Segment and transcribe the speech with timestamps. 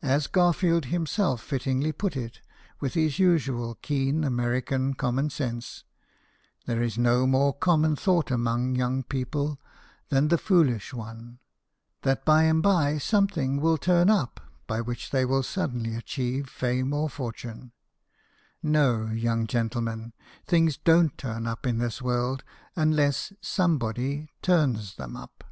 [0.00, 2.40] As Garfield himself fittingly put it,
[2.80, 5.84] with his usual keen American common sense,"
[6.66, 9.60] There is no more common thought among young people
[10.08, 11.38] than the foolish one,
[12.00, 16.94] that by and by some:hing will turn up by which they will suddenly achieve fame
[16.94, 17.72] or fortune.
[18.62, 20.14] No, young gentlemen;
[20.46, 22.42] things don't turn up in this world
[22.74, 25.44] unless somebody turns them up."